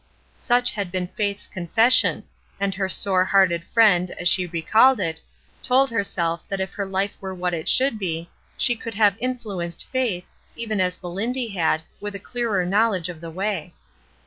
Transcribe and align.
Such 0.35 0.71
had 0.71 0.91
been 0.91 1.09
Faith's 1.09 1.45
confession; 1.45 2.23
and 2.59 2.73
her 2.73 2.89
sore 2.89 3.23
hearted 3.23 3.63
friend, 3.63 4.09
as 4.17 4.27
she 4.27 4.47
recalled 4.47 4.99
it, 4.99 5.21
told 5.61 5.91
her 5.91 6.03
self 6.03 6.41
that 6.49 6.59
if 6.59 6.73
her 6.73 6.87
life 6.87 7.15
were 7.21 7.35
what 7.35 7.53
it 7.53 7.69
should 7.69 7.99
be, 7.99 8.27
she 8.57 8.75
could 8.75 8.95
have 8.95 9.15
influenced 9.19 9.85
Faith, 9.91 10.25
even 10.55 10.81
as 10.81 11.03
Melindy 11.03 11.49
had, 11.49 11.83
with 11.99 12.15
a 12.15 12.19
clearer 12.19 12.65
knowledge 12.65 13.09
of 13.09 13.21
the 13.21 13.29
way. 13.29 13.75